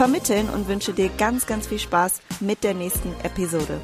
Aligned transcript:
vermitteln 0.00 0.48
und 0.48 0.66
wünsche 0.66 0.94
dir 0.94 1.10
ganz, 1.18 1.44
ganz 1.44 1.66
viel 1.66 1.78
Spaß 1.78 2.22
mit 2.40 2.64
der 2.64 2.72
nächsten 2.72 3.12
Episode. 3.22 3.82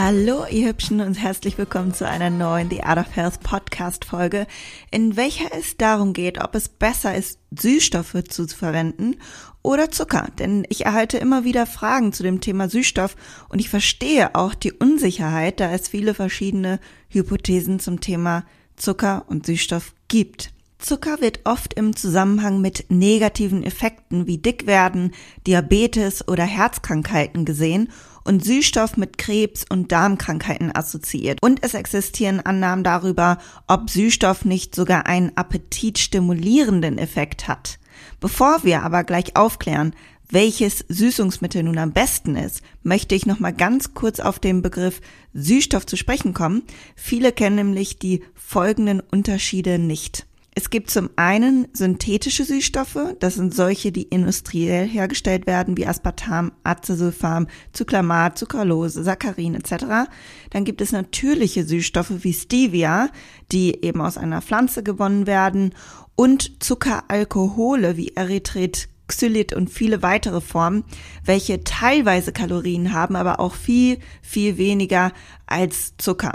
Hallo, 0.00 0.46
ihr 0.48 0.68
Hübschen 0.68 1.00
und 1.00 1.14
herzlich 1.14 1.58
willkommen 1.58 1.92
zu 1.92 2.06
einer 2.06 2.30
neuen 2.30 2.70
The 2.70 2.84
Art 2.84 3.00
of 3.00 3.16
Health 3.16 3.40
Podcast 3.40 4.04
Folge, 4.04 4.46
in 4.92 5.16
welcher 5.16 5.52
es 5.58 5.76
darum 5.76 6.12
geht, 6.12 6.40
ob 6.40 6.54
es 6.54 6.68
besser 6.68 7.16
ist, 7.16 7.40
Süßstoffe 7.50 8.22
zu 8.28 8.46
verwenden 8.46 9.16
oder 9.60 9.90
Zucker. 9.90 10.28
Denn 10.38 10.64
ich 10.68 10.86
erhalte 10.86 11.18
immer 11.18 11.42
wieder 11.42 11.66
Fragen 11.66 12.12
zu 12.12 12.22
dem 12.22 12.40
Thema 12.40 12.68
Süßstoff 12.68 13.16
und 13.48 13.58
ich 13.58 13.68
verstehe 13.68 14.36
auch 14.36 14.54
die 14.54 14.72
Unsicherheit, 14.72 15.58
da 15.58 15.72
es 15.72 15.88
viele 15.88 16.14
verschiedene 16.14 16.78
Hypothesen 17.08 17.80
zum 17.80 18.00
Thema 18.00 18.44
Zucker 18.76 19.24
und 19.26 19.46
Süßstoff 19.46 19.94
gibt. 20.06 20.52
Zucker 20.82 21.20
wird 21.20 21.40
oft 21.44 21.74
im 21.74 21.94
Zusammenhang 21.94 22.60
mit 22.60 22.86
negativen 22.90 23.62
Effekten 23.62 24.26
wie 24.26 24.38
Dickwerden, 24.38 25.12
Diabetes 25.46 26.26
oder 26.26 26.44
Herzkrankheiten 26.44 27.44
gesehen 27.44 27.88
und 28.24 28.44
Süßstoff 28.44 28.96
mit 28.96 29.16
Krebs 29.16 29.64
und 29.68 29.92
Darmkrankheiten 29.92 30.74
assoziiert. 30.74 31.38
Und 31.40 31.62
es 31.62 31.74
existieren 31.74 32.40
Annahmen 32.40 32.82
darüber, 32.84 33.38
ob 33.68 33.90
Süßstoff 33.90 34.44
nicht 34.44 34.74
sogar 34.74 35.06
einen 35.06 35.36
appetitstimulierenden 35.36 36.98
Effekt 36.98 37.46
hat. 37.46 37.78
Bevor 38.20 38.64
wir 38.64 38.82
aber 38.82 39.04
gleich 39.04 39.36
aufklären, 39.36 39.94
welches 40.30 40.84
Süßungsmittel 40.88 41.62
nun 41.62 41.78
am 41.78 41.92
besten 41.92 42.36
ist, 42.36 42.62
möchte 42.82 43.14
ich 43.14 43.26
noch 43.26 43.38
mal 43.38 43.52
ganz 43.52 43.94
kurz 43.94 44.18
auf 44.18 44.40
den 44.40 44.62
Begriff 44.62 45.00
Süßstoff 45.32 45.86
zu 45.86 45.96
sprechen 45.96 46.34
kommen. 46.34 46.62
Viele 46.96 47.32
kennen 47.32 47.56
nämlich 47.56 47.98
die 47.98 48.24
folgenden 48.34 49.00
Unterschiede 49.00 49.78
nicht. 49.78 50.26
Es 50.54 50.68
gibt 50.68 50.90
zum 50.90 51.08
einen 51.16 51.66
synthetische 51.72 52.44
Süßstoffe, 52.44 53.14
das 53.20 53.36
sind 53.36 53.54
solche, 53.54 53.90
die 53.90 54.02
industriell 54.02 54.86
hergestellt 54.86 55.46
werden, 55.46 55.78
wie 55.78 55.86
Aspartam, 55.86 56.52
Acesulfam, 56.62 57.46
Zuckermat, 57.72 58.36
Zuckerlose, 58.36 59.02
Saccharin 59.02 59.54
etc. 59.54 60.10
Dann 60.50 60.64
gibt 60.64 60.82
es 60.82 60.92
natürliche 60.92 61.64
Süßstoffe 61.64 62.22
wie 62.22 62.34
Stevia, 62.34 63.08
die 63.50 63.82
eben 63.82 64.02
aus 64.02 64.18
einer 64.18 64.42
Pflanze 64.42 64.82
gewonnen 64.82 65.26
werden 65.26 65.74
und 66.16 66.62
Zuckeralkohole 66.62 67.96
wie 67.96 68.12
Erythrit, 68.14 68.90
Xylit 69.08 69.54
und 69.54 69.70
viele 69.70 70.02
weitere 70.02 70.42
Formen, 70.42 70.84
welche 71.24 71.64
teilweise 71.64 72.32
Kalorien 72.32 72.92
haben, 72.92 73.16
aber 73.16 73.40
auch 73.40 73.54
viel, 73.54 74.00
viel 74.20 74.58
weniger 74.58 75.12
als 75.46 75.96
Zucker. 75.96 76.34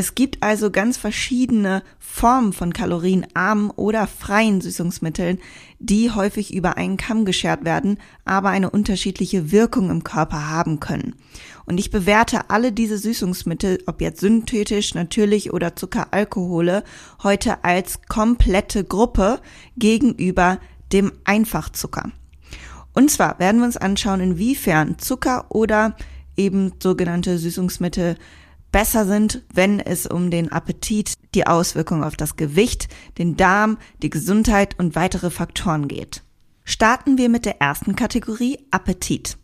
Es 0.00 0.14
gibt 0.14 0.42
also 0.42 0.70
ganz 0.70 0.96
verschiedene 0.96 1.82
Formen 1.98 2.54
von 2.54 2.72
kalorienarmen 2.72 3.68
oder 3.68 4.06
freien 4.06 4.62
Süßungsmitteln, 4.62 5.38
die 5.78 6.10
häufig 6.10 6.54
über 6.54 6.78
einen 6.78 6.96
Kamm 6.96 7.26
geschert 7.26 7.66
werden, 7.66 7.98
aber 8.24 8.48
eine 8.48 8.70
unterschiedliche 8.70 9.52
Wirkung 9.52 9.90
im 9.90 10.02
Körper 10.02 10.48
haben 10.48 10.80
können. 10.80 11.16
Und 11.66 11.76
ich 11.76 11.90
bewerte 11.90 12.48
alle 12.48 12.72
diese 12.72 12.96
Süßungsmittel, 12.96 13.82
ob 13.84 14.00
jetzt 14.00 14.20
synthetisch, 14.20 14.94
natürlich 14.94 15.52
oder 15.52 15.76
Zuckeralkohole, 15.76 16.82
heute 17.22 17.62
als 17.62 18.00
komplette 18.08 18.84
Gruppe 18.84 19.38
gegenüber 19.76 20.60
dem 20.94 21.12
Einfachzucker. 21.24 22.10
Und 22.94 23.10
zwar 23.10 23.38
werden 23.38 23.58
wir 23.60 23.66
uns 23.66 23.76
anschauen, 23.76 24.20
inwiefern 24.20 24.98
Zucker 24.98 25.44
oder 25.50 25.94
eben 26.38 26.72
sogenannte 26.82 27.36
Süßungsmittel 27.36 28.16
besser 28.72 29.06
sind, 29.06 29.42
wenn 29.52 29.80
es 29.80 30.06
um 30.06 30.30
den 30.30 30.52
Appetit, 30.52 31.14
die 31.34 31.46
Auswirkungen 31.46 32.04
auf 32.04 32.16
das 32.16 32.36
Gewicht, 32.36 32.88
den 33.18 33.36
Darm, 33.36 33.78
die 34.02 34.10
Gesundheit 34.10 34.78
und 34.78 34.94
weitere 34.94 35.30
Faktoren 35.30 35.88
geht. 35.88 36.22
Starten 36.64 37.18
wir 37.18 37.28
mit 37.28 37.46
der 37.46 37.60
ersten 37.60 37.96
Kategorie 37.96 38.58
Appetit. 38.70 39.36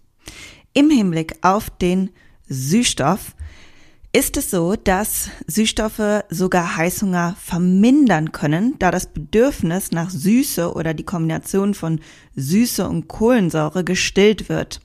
Im 0.72 0.90
Hinblick 0.90 1.36
auf 1.42 1.70
den 1.70 2.10
Süßstoff 2.48 3.34
ist 4.12 4.38
es 4.38 4.50
so, 4.50 4.76
dass 4.76 5.28
Süßstoffe 5.46 6.24
sogar 6.30 6.76
Heißhunger 6.76 7.36
vermindern 7.38 8.32
können, 8.32 8.74
da 8.78 8.90
das 8.90 9.12
Bedürfnis 9.12 9.90
nach 9.90 10.08
Süße 10.08 10.72
oder 10.72 10.94
die 10.94 11.04
Kombination 11.04 11.74
von 11.74 12.00
Süße 12.34 12.88
und 12.88 13.08
Kohlensäure 13.08 13.84
gestillt 13.84 14.48
wird. 14.48 14.80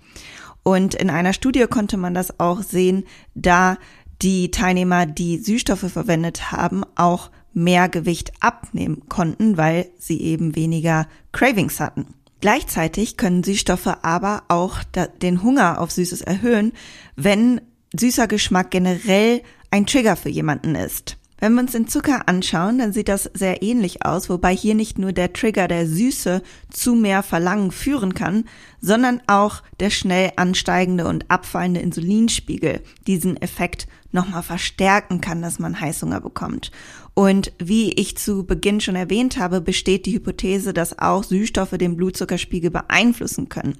Und 0.63 0.96
in 0.96 1.09
einer 1.09 1.31
Studie 1.31 1.66
konnte 1.69 1.96
man 1.96 2.13
das 2.13 2.40
auch 2.40 2.62
sehen, 2.62 3.06
da 3.34 3.78
die 4.22 4.52
Teilnehmer, 4.52 5.06
die 5.06 5.38
Süßstoffe 5.38 5.92
verwendet 5.92 6.52
haben, 6.52 6.84
auch 6.96 7.32
mehr 7.54 7.90
Gewicht 7.90 8.32
abnehmen 8.40 9.04
konnten, 9.09 9.58
weil 9.58 9.90
sie 9.98 10.22
eben 10.22 10.56
weniger 10.56 11.08
Cravings 11.32 11.80
hatten. 11.80 12.08
Gleichzeitig 12.40 13.18
können 13.18 13.44
Süßstoffe 13.44 13.98
aber 14.02 14.44
auch 14.48 14.80
den 15.22 15.44
Hunger 15.44 15.80
auf 15.80 15.92
Süßes 15.92 16.22
erhöhen, 16.22 16.72
wenn 17.16 17.62
süßer 17.96 18.28
Geschmack 18.28 18.72
generell 18.72 19.42
ein 19.70 19.86
Trigger 19.86 20.16
für 20.16 20.30
jemanden 20.30 20.76
ist. 20.76 21.18
Wenn 21.40 21.56
wir 21.56 21.62
uns 21.62 21.72
den 21.72 21.88
Zucker 21.88 22.28
anschauen, 22.30 22.78
dann 22.78 22.94
sieht 22.94 23.10
das 23.10 23.30
sehr 23.34 23.64
ähnlich 23.64 24.06
aus, 24.06 24.30
wobei 24.30 24.56
hier 24.56 24.76
nicht 24.76 25.00
nur 25.00 25.12
der 25.12 25.34
Trigger 25.34 25.68
der 25.68 25.88
Süße 25.88 26.44
zu 26.70 26.94
mehr 26.94 27.24
Verlangen 27.24 27.72
führen 27.72 28.14
kann, 28.14 28.46
sondern 28.80 29.22
auch 29.26 29.64
der 29.80 29.90
schnell 29.90 30.34
ansteigende 30.36 31.08
und 31.08 31.31
abfallende 31.31 31.80
Insulinspiegel 31.80 32.81
diesen 33.08 33.42
Effekt 33.42 33.88
nochmal 34.12 34.44
verstärken 34.44 35.22
kann, 35.22 35.42
dass 35.42 35.60
man 35.60 35.80
Heißhunger 35.80 36.22
bekommt. 36.22 36.72
Und 37.14 37.52
wie 37.60 37.92
ich 37.94 38.18
zu 38.18 38.46
Beginn 38.46 38.82
schon 38.82 38.96
erwähnt 38.96 39.38
habe, 39.38 39.62
besteht 39.62 40.06
die 40.06 40.14
Hypothese, 40.14 40.74
dass 40.74 41.00
auch 41.00 41.24
Süßstoffe 41.24 41.78
den 41.78 41.98
Blutzuckerspiegel 41.98 42.72
beeinflussen 42.72 43.50
können. 43.50 43.78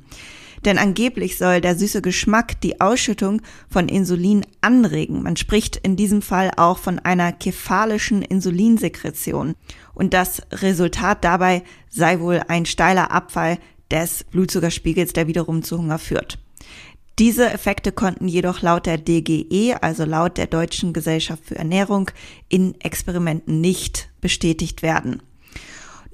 Denn 0.66 0.78
angeblich 0.78 1.38
soll 1.38 1.60
der 1.60 1.76
süße 1.76 2.02
Geschmack 2.02 2.62
die 2.62 2.82
Ausschüttung 2.82 3.42
von 3.68 3.90
Insulin 3.90 4.46
anregen. 4.62 5.24
Man 5.24 5.36
spricht 5.36 5.78
in 5.78 5.96
diesem 5.96 6.22
Fall 6.22 6.52
auch 6.56 6.78
von 6.78 7.00
einer 7.00 7.32
kephalischen 7.32 8.22
Insulinsekretion. 8.22 9.56
Und 9.94 10.14
das 10.14 10.44
Resultat 10.52 11.24
dabei 11.24 11.64
sei 11.90 12.20
wohl 12.20 12.42
ein 12.48 12.66
steiler 12.66 13.12
Abfall 13.12 13.58
des 13.90 14.24
Blutzuckerspiegels, 14.26 15.14
der 15.14 15.28
wiederum 15.28 15.64
zu 15.64 15.78
Hunger 15.78 15.98
führt. 15.98 16.38
Diese 17.22 17.54
Effekte 17.54 17.92
konnten 17.92 18.28
jedoch 18.28 18.64
laut 18.64 18.88
der 18.88 18.98
DGE, 18.98 19.76
also 19.80 20.06
laut 20.06 20.40
der 20.40 20.48
Deutschen 20.48 20.92
Gesellschaft 20.92 21.46
für 21.46 21.56
Ernährung, 21.56 22.10
in 22.50 22.74
Experimenten 22.82 23.62
nicht 23.62 24.10
bestätigt 24.22 24.82
werden. 24.82 25.22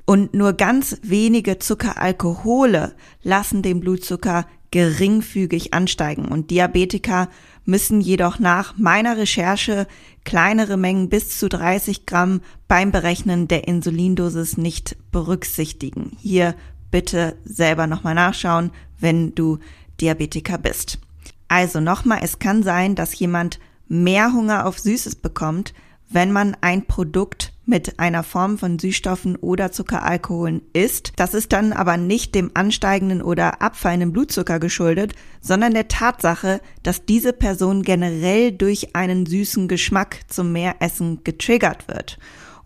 Und 0.04 0.34
nur 0.34 0.52
ganz 0.52 0.98
wenige 1.04 1.60
Zuckeralkohole 1.60 2.94
lassen 3.24 3.62
den 3.62 3.80
Blutzucker 3.80 4.48
geringfügig 4.72 5.74
ansteigen. 5.74 6.26
Und 6.26 6.52
Diabetiker 6.52 7.30
müssen 7.64 8.02
jedoch 8.02 8.40
nach 8.40 8.78
meiner 8.78 9.16
Recherche 9.16 9.88
kleinere 10.26 10.76
Mengen 10.76 11.08
bis 11.08 11.40
zu 11.40 11.48
30 11.48 12.06
Gramm 12.06 12.42
beim 12.68 12.92
Berechnen 12.92 13.48
der 13.48 13.66
Insulindosis 13.66 14.58
nicht 14.58 14.98
berücksichtigen. 15.14 16.18
Hier 16.20 16.54
bitte 16.92 17.38
selber 17.46 17.88
nochmal 17.88 18.16
nachschauen, 18.16 18.72
wenn 19.00 19.34
du 19.36 19.60
Diabetiker 20.02 20.58
bist. 20.58 21.00
Also 21.48 21.80
nochmal, 21.80 22.20
es 22.24 22.40
kann 22.40 22.64
sein, 22.64 22.96
dass 22.96 23.18
jemand 23.18 23.60
mehr 23.88 24.34
Hunger 24.34 24.66
auf 24.66 24.80
Süßes 24.80 25.16
bekommt, 25.16 25.74
wenn 26.10 26.32
man 26.32 26.56
ein 26.62 26.86
Produkt 26.86 27.54
mit 27.66 28.00
einer 28.00 28.24
Form 28.24 28.58
von 28.58 28.80
Süßstoffen 28.80 29.36
oder 29.36 29.74
Zuckeralkoholen 29.74 30.62
isst. 30.72 31.12
Das 31.18 31.34
ist 31.34 31.52
dann 31.52 31.74
aber 31.74 31.98
nicht 31.98 32.34
dem 32.34 32.52
ansteigenden 32.54 33.22
oder 33.22 33.62
abfallenden 33.62 34.14
Blutzucker 34.14 34.60
geschuldet, 34.60 35.14
sondern 35.42 35.74
der 35.74 35.90
Tatsache, 35.90 36.62
dass 36.84 37.06
diese 37.06 37.34
Person 37.34 37.84
generell 37.84 38.54
durch 38.54 38.96
einen 38.96 39.26
süßen 39.26 39.68
Geschmack 39.68 40.22
zum 40.28 40.54
Mehressen 40.54 41.26
getriggert 41.26 41.90
wird. 41.90 42.18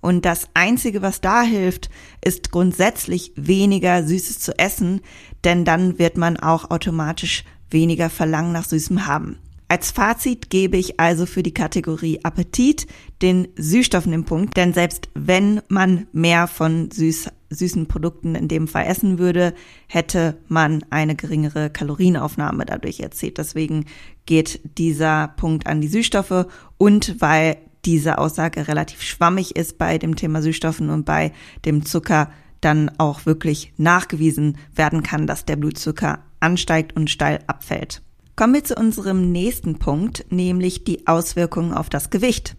Und 0.02 0.26
das 0.26 0.50
Einzige, 0.56 1.02
was 1.02 1.22
da 1.22 1.44
hilft, 1.44 1.90
ist 2.26 2.52
grundsätzlich 2.52 3.32
weniger 3.36 4.04
Süßes 4.04 4.40
zu 4.40 4.58
essen, 4.58 5.02
denn 5.44 5.64
dann 5.64 6.00
wird 6.00 6.18
man 6.18 6.38
auch 6.38 6.72
automatisch 6.72 7.46
weniger 7.70 8.10
Verlangen 8.10 8.52
nach 8.52 8.66
Süßem 8.66 9.06
haben. 9.06 9.38
Als 9.72 9.92
Fazit 9.92 10.50
gebe 10.50 10.76
ich 10.76 11.00
also 11.00 11.26
für 11.26 11.44
die 11.44 11.54
Kategorie 11.54 12.20
Appetit 12.24 12.88
den 13.22 13.48
Süßstoffen 13.56 14.12
den 14.12 14.26
Punkt, 14.26 14.58
denn 14.58 14.74
selbst 14.74 15.08
wenn 15.14 15.62
man 15.70 16.08
mehr 16.12 16.48
von 16.48 16.92
süß, 16.92 17.30
süßen 17.50 17.88
Produkten 17.88 18.36
in 18.36 18.50
dem 18.50 18.68
Fall 18.68 18.86
essen 18.88 19.18
würde, 19.18 19.54
hätte 19.88 20.36
man 20.50 20.84
eine 20.90 21.16
geringere 21.16 21.70
Kalorienaufnahme 21.70 22.66
dadurch 22.66 23.00
erzielt. 23.00 23.38
Deswegen 23.38 23.86
geht 24.26 24.60
dieser 24.78 25.30
Punkt 25.30 25.68
an 25.68 25.80
die 25.80 25.88
Süßstoffe 25.88 26.48
und 26.78 27.22
weil 27.22 27.56
diese 27.86 28.18
Aussage 28.18 28.68
relativ 28.68 29.02
schwammig 29.02 29.56
ist 29.56 29.78
bei 29.78 29.98
dem 29.98 30.16
Thema 30.16 30.42
Süßstoffen 30.42 30.90
und 30.90 31.06
bei 31.06 31.32
dem 31.66 31.86
Zucker 31.86 32.32
dann 32.62 32.92
auch 32.98 33.26
wirklich 33.26 33.74
nachgewiesen 33.78 34.58
werden 34.76 35.04
kann, 35.04 35.28
dass 35.28 35.46
der 35.46 35.56
Blutzucker 35.56 36.20
ansteigt 36.40 36.96
und 36.96 37.10
steil 37.10 37.40
abfällt. 37.48 38.02
Kommen 38.36 38.54
wir 38.54 38.64
zu 38.64 38.76
unserem 38.76 39.32
nächsten 39.32 39.78
Punkt, 39.78 40.26
nämlich 40.30 40.84
die 40.84 41.08
Auswirkungen 41.08 41.74
auf 41.74 41.90
das 41.90 42.10
Gewicht. 42.10 42.56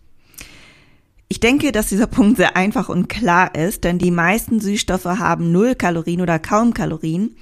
Ich 1.28 1.40
denke, 1.40 1.72
dass 1.72 1.88
dieser 1.88 2.08
Punkt 2.08 2.36
sehr 2.36 2.56
einfach 2.56 2.90
und 2.90 3.08
klar 3.08 3.54
ist, 3.54 3.84
denn 3.84 3.98
die 3.98 4.10
meisten 4.10 4.60
Süßstoffe 4.60 5.06
haben 5.06 5.50
null 5.50 5.74
Kalorien 5.74 6.20
oder 6.20 6.38
kaum 6.38 6.74
Kalorien 6.74 7.36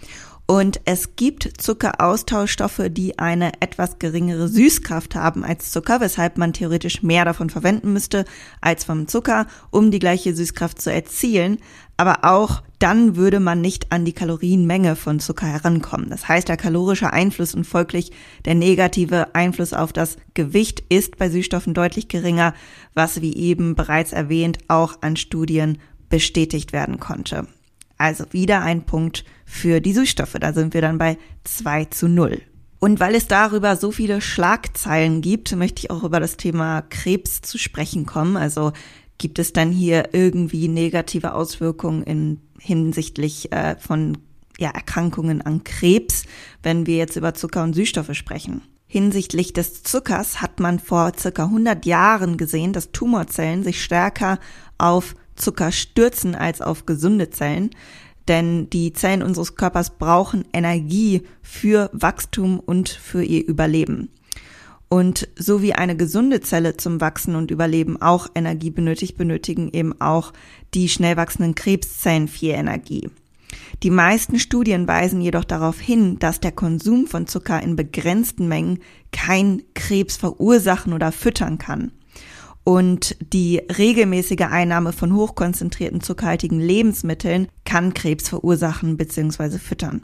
und 0.50 0.81
es 0.85 1.14
gibt 1.14 1.49
Zuckeraustauschstoffe, 1.62 2.82
die 2.91 3.20
eine 3.20 3.52
etwas 3.61 4.00
geringere 4.00 4.49
Süßkraft 4.49 5.14
haben 5.14 5.44
als 5.44 5.70
Zucker, 5.70 6.00
weshalb 6.00 6.38
man 6.38 6.52
theoretisch 6.52 7.05
mehr 7.05 7.25
davon 7.25 7.50
verwenden 7.50 7.93
müsste 7.93 8.25
als 8.61 8.82
vom 8.82 9.06
Zucker, 9.06 9.47
um 9.70 9.93
die 9.93 10.00
gleiche 10.00 10.35
Süßkraft 10.35 10.82
zu 10.82 10.93
erzielen. 10.93 11.58
Aber 11.97 12.25
auch 12.25 12.64
dann 12.81 13.14
würde 13.14 13.38
man 13.38 13.61
nicht 13.61 13.93
an 13.93 14.05
die 14.05 14.12
Kalorienmenge 14.12 14.97
von 14.97 15.20
Zucker 15.20 15.47
herankommen. 15.47 16.11
Das 16.11 16.26
heißt, 16.26 16.49
der 16.49 16.56
kalorische 16.56 17.12
Einfluss 17.12 17.55
und 17.55 17.62
folglich 17.62 18.11
der 18.44 18.56
negative 18.56 19.37
Einfluss 19.37 19.73
auf 19.73 19.93
das 19.93 20.17
Gewicht 20.35 20.82
ist 20.88 21.17
bei 21.17 21.31
Süßstoffen 21.31 21.75
deutlich 21.75 22.08
geringer, 22.08 22.55
was 22.93 23.20
wie 23.20 23.37
eben 23.37 23.76
bereits 23.76 24.12
erwähnt 24.12 24.58
auch 24.67 25.00
an 25.00 25.14
Studien 25.14 25.79
bestätigt 26.08 26.73
werden 26.73 26.99
konnte. 26.99 27.46
Also 28.00 28.25
wieder 28.31 28.62
ein 28.62 28.85
Punkt 28.85 29.26
für 29.50 29.81
die 29.81 29.93
Süßstoffe. 29.93 30.37
Da 30.41 30.52
sind 30.52 30.75
wir 30.75 30.81
dann 30.81 30.99
bei 30.99 31.19
2 31.44 31.87
zu 31.87 32.08
0. 32.08 32.41
Und 32.79 33.00
weil 33.00 33.14
es 33.14 33.26
darüber 33.26 33.76
so 33.76 33.91
viele 33.91 34.20
Schlagzeilen 34.20 35.20
gibt, 35.20 35.55
möchte 35.55 35.81
ich 35.81 35.91
auch 35.91 36.05
über 36.05 36.20
das 36.20 36.37
Thema 36.37 36.82
Krebs 36.82 37.43
zu 37.43 37.58
sprechen 37.58 38.06
kommen. 38.06 38.37
Also 38.37 38.73
gibt 39.19 39.38
es 39.38 39.52
dann 39.52 39.70
hier 39.70 40.11
irgendwie 40.12 40.69
negative 40.69 41.35
Auswirkungen 41.35 42.02
in 42.05 42.41
hinsichtlich 42.58 43.52
äh, 43.52 43.76
von 43.79 44.19
ja, 44.58 44.70
Erkrankungen 44.70 45.43
an 45.43 45.64
Krebs, 45.64 46.25
wenn 46.62 46.87
wir 46.87 46.96
jetzt 46.96 47.17
über 47.17 47.35
Zucker 47.35 47.62
und 47.62 47.75
Süßstoffe 47.75 48.14
sprechen. 48.14 48.62
Hinsichtlich 48.87 49.53
des 49.53 49.82
Zuckers 49.82 50.43
hat 50.43 50.61
man 50.61 50.79
vor 50.79 51.12
circa 51.19 51.44
100 51.44 51.87
Jahren 51.87 52.37
gesehen, 52.37 52.73
dass 52.73 52.93
Tumorzellen 52.93 53.62
sich 53.62 53.82
stärker 53.82 54.38
auf 54.79 55.14
Zucker 55.37 55.73
stürzen 55.73 56.35
als 56.35 56.61
auf 56.61 56.87
gesunde 56.87 57.31
Zellen. 57.31 57.70
Denn 58.31 58.71
die 58.71 58.93
Zellen 58.93 59.25
unseres 59.25 59.56
Körpers 59.56 59.99
brauchen 59.99 60.44
Energie 60.53 61.23
für 61.43 61.91
Wachstum 61.93 62.61
und 62.61 62.88
für 62.88 63.25
ihr 63.25 63.44
Überleben. 63.44 64.09
Und 64.88 65.29
so 65.37 65.62
wie 65.62 65.73
eine 65.73 65.97
gesunde 65.97 66.41
Zelle 66.41 66.77
zum 66.77 67.00
Wachsen 67.00 67.35
und 67.35 67.50
Überleben 67.50 68.00
auch 68.00 68.29
Energie 68.37 68.71
benötigt, 68.71 69.19
benötigen 69.19 69.71
eben 69.73 70.00
auch 70.00 70.32
die 70.75 70.88
schnell 70.88 71.17
wachsenden 71.17 71.56
Krebszellen 71.56 72.29
viel 72.29 72.50
Energie. 72.50 73.11
Die 73.82 73.91
meisten 73.91 74.38
Studien 74.38 74.87
weisen 74.87 75.21
jedoch 75.21 75.44
darauf 75.44 75.81
hin, 75.81 76.21
dass 76.21 76.38
der 76.38 76.53
Konsum 76.53 77.09
von 77.09 77.27
Zucker 77.27 77.61
in 77.61 77.75
begrenzten 77.75 78.47
Mengen 78.47 78.79
kein 79.11 79.62
Krebs 79.75 80.17
verursachen 80.17 80.93
oder 80.93 81.11
füttern 81.11 81.59
kann. 81.59 81.91
Und 82.64 83.16
die 83.32 83.58
regelmäßige 83.58 84.42
Einnahme 84.50 84.92
von 84.92 85.14
hochkonzentrierten 85.14 86.00
zuckerhaltigen 86.00 86.60
Lebensmitteln 86.60 87.48
kann 87.64 87.94
Krebs 87.94 88.28
verursachen 88.28 88.96
bzw. 88.96 89.58
füttern. 89.58 90.02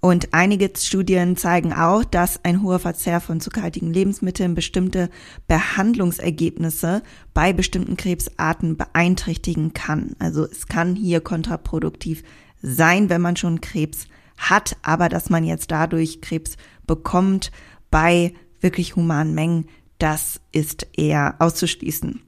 Und 0.00 0.28
einige 0.32 0.70
Studien 0.76 1.36
zeigen 1.36 1.72
auch, 1.72 2.04
dass 2.04 2.44
ein 2.44 2.62
hoher 2.62 2.78
Verzehr 2.78 3.20
von 3.20 3.40
zuckerhaltigen 3.40 3.92
Lebensmitteln 3.92 4.54
bestimmte 4.54 5.10
Behandlungsergebnisse 5.48 7.02
bei 7.34 7.52
bestimmten 7.52 7.96
Krebsarten 7.96 8.76
beeinträchtigen 8.76 9.72
kann. 9.72 10.14
Also 10.20 10.44
es 10.44 10.68
kann 10.68 10.94
hier 10.94 11.20
kontraproduktiv 11.20 12.22
sein, 12.62 13.08
wenn 13.08 13.20
man 13.20 13.34
schon 13.34 13.60
Krebs 13.60 14.06
hat, 14.36 14.76
aber 14.82 15.08
dass 15.08 15.30
man 15.30 15.42
jetzt 15.42 15.72
dadurch 15.72 16.20
Krebs 16.20 16.56
bekommt 16.86 17.50
bei 17.90 18.34
wirklich 18.60 18.94
humanen 18.94 19.34
Mengen, 19.34 19.66
das 19.98 20.40
ist 20.52 20.86
eher 20.96 21.36
auszuschließen. 21.38 22.22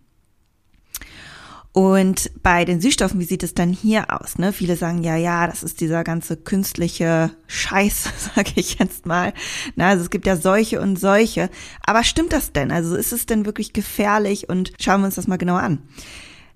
Und 1.72 2.32
bei 2.42 2.64
den 2.64 2.80
Süßstoffen, 2.80 3.20
wie 3.20 3.24
sieht 3.24 3.44
es 3.44 3.54
dann 3.54 3.72
hier 3.72 4.06
aus? 4.08 4.38
Ne? 4.38 4.52
Viele 4.52 4.76
sagen, 4.76 5.04
ja, 5.04 5.16
ja, 5.16 5.46
das 5.46 5.62
ist 5.62 5.80
dieser 5.80 6.02
ganze 6.02 6.36
künstliche 6.36 7.30
Scheiß, 7.46 8.08
sage 8.34 8.52
ich 8.56 8.78
jetzt 8.80 9.06
mal. 9.06 9.32
Na, 9.76 9.90
also 9.90 10.02
es 10.02 10.10
gibt 10.10 10.26
ja 10.26 10.36
solche 10.36 10.80
und 10.80 10.98
solche. 10.98 11.48
Aber 11.84 12.02
stimmt 12.02 12.32
das 12.32 12.52
denn? 12.52 12.72
Also 12.72 12.96
ist 12.96 13.12
es 13.12 13.26
denn 13.26 13.46
wirklich 13.46 13.72
gefährlich? 13.72 14.48
Und 14.48 14.72
schauen 14.80 15.02
wir 15.02 15.06
uns 15.06 15.14
das 15.14 15.28
mal 15.28 15.38
genauer 15.38 15.60
an. 15.60 15.82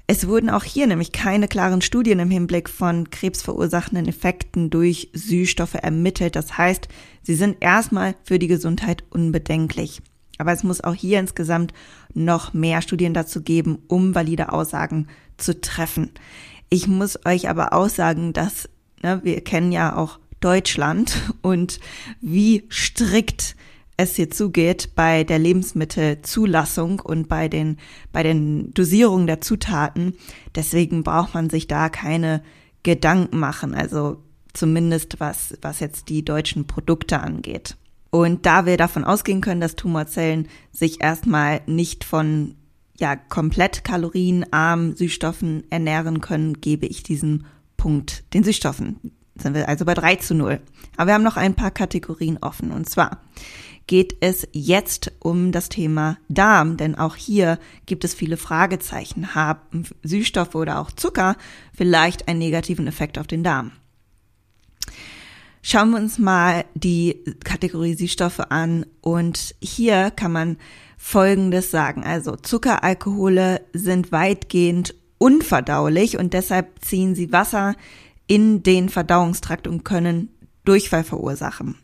Es 0.06 0.26
wurden 0.26 0.50
auch 0.50 0.64
hier 0.64 0.86
nämlich 0.86 1.12
keine 1.12 1.48
klaren 1.48 1.80
Studien 1.80 2.18
im 2.18 2.30
Hinblick 2.30 2.68
von 2.68 3.08
krebsverursachenden 3.08 4.06
Effekten 4.06 4.68
durch 4.68 5.10
Süßstoffe 5.14 5.74
ermittelt. 5.74 6.34
Das 6.34 6.58
heißt, 6.58 6.88
sie 7.22 7.34
sind 7.36 7.58
erstmal 7.60 8.16
für 8.24 8.40
die 8.40 8.48
Gesundheit 8.48 9.04
unbedenklich. 9.10 10.02
Aber 10.38 10.52
es 10.52 10.64
muss 10.64 10.82
auch 10.82 10.94
hier 10.94 11.20
insgesamt 11.20 11.72
noch 12.12 12.52
mehr 12.52 12.82
Studien 12.82 13.14
dazu 13.14 13.42
geben, 13.42 13.78
um 13.88 14.14
valide 14.14 14.52
Aussagen 14.52 15.08
zu 15.36 15.60
treffen. 15.60 16.10
Ich 16.70 16.88
muss 16.88 17.18
euch 17.24 17.48
aber 17.48 17.72
auch 17.72 17.88
sagen, 17.88 18.32
dass 18.32 18.68
ne, 19.02 19.20
wir 19.22 19.40
kennen 19.42 19.72
ja 19.72 19.96
auch 19.96 20.18
Deutschland 20.40 21.16
und 21.42 21.80
wie 22.20 22.64
strikt 22.70 23.56
es 23.96 24.16
hier 24.16 24.30
zugeht 24.30 24.96
bei 24.96 25.22
der 25.22 25.38
Lebensmittelzulassung 25.38 26.98
und 27.00 27.28
bei 27.28 27.48
den, 27.48 27.78
bei 28.12 28.24
den 28.24 28.74
Dosierungen 28.74 29.28
der 29.28 29.40
Zutaten. 29.40 30.14
Deswegen 30.54 31.04
braucht 31.04 31.34
man 31.34 31.48
sich 31.48 31.68
da 31.68 31.88
keine 31.88 32.42
Gedanken 32.82 33.38
machen. 33.38 33.72
Also 33.72 34.16
zumindest 34.52 35.20
was, 35.20 35.54
was 35.62 35.80
jetzt 35.80 36.08
die 36.08 36.24
deutschen 36.24 36.66
Produkte 36.66 37.20
angeht. 37.20 37.76
Und 38.14 38.46
da 38.46 38.64
wir 38.64 38.76
davon 38.76 39.02
ausgehen 39.02 39.40
können, 39.40 39.60
dass 39.60 39.74
Tumorzellen 39.74 40.46
sich 40.70 41.02
erstmal 41.02 41.62
nicht 41.66 42.04
von 42.04 42.54
ja, 42.96 43.16
komplett 43.16 43.82
kalorienarmen 43.82 44.94
Süßstoffen 44.94 45.64
ernähren 45.68 46.20
können, 46.20 46.60
gebe 46.60 46.86
ich 46.86 47.02
diesen 47.02 47.44
Punkt 47.76 48.22
den 48.32 48.44
Süßstoffen. 48.44 49.10
Sind 49.34 49.54
wir 49.56 49.68
also 49.68 49.84
bei 49.84 49.94
3 49.94 50.14
zu 50.14 50.36
0. 50.36 50.60
Aber 50.96 51.08
wir 51.08 51.14
haben 51.14 51.24
noch 51.24 51.36
ein 51.36 51.56
paar 51.56 51.72
Kategorien 51.72 52.38
offen. 52.40 52.70
Und 52.70 52.88
zwar 52.88 53.20
geht 53.88 54.14
es 54.20 54.46
jetzt 54.52 55.10
um 55.18 55.50
das 55.50 55.68
Thema 55.68 56.16
Darm, 56.28 56.76
denn 56.76 56.94
auch 56.94 57.16
hier 57.16 57.58
gibt 57.84 58.04
es 58.04 58.14
viele 58.14 58.36
Fragezeichen. 58.36 59.34
Haben 59.34 59.86
Süßstoffe 60.04 60.54
oder 60.54 60.78
auch 60.78 60.92
Zucker 60.92 61.34
vielleicht 61.76 62.28
einen 62.28 62.38
negativen 62.38 62.86
Effekt 62.86 63.18
auf 63.18 63.26
den 63.26 63.42
Darm? 63.42 63.72
Schauen 65.66 65.92
wir 65.92 65.96
uns 65.96 66.18
mal 66.18 66.66
die 66.74 67.24
Kategorie 67.42 67.94
Süßstoffe 67.94 68.40
an 68.50 68.84
und 69.00 69.54
hier 69.62 70.10
kann 70.10 70.30
man 70.30 70.58
Folgendes 70.98 71.70
sagen. 71.70 72.04
Also 72.04 72.36
Zuckeralkohole 72.36 73.62
sind 73.72 74.12
weitgehend 74.12 74.94
unverdaulich 75.16 76.18
und 76.18 76.34
deshalb 76.34 76.84
ziehen 76.84 77.14
sie 77.14 77.32
Wasser 77.32 77.76
in 78.26 78.62
den 78.62 78.90
Verdauungstrakt 78.90 79.66
und 79.66 79.84
können 79.84 80.28
Durchfall 80.66 81.02
verursachen. 81.02 81.76